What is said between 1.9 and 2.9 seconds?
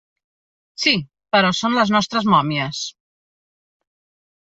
nostres mòmies.